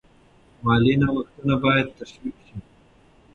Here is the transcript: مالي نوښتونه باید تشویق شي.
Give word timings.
مالي 0.63 0.93
نوښتونه 1.01 1.55
باید 1.63 1.87
تشویق 1.99 2.37
شي. 2.47 2.57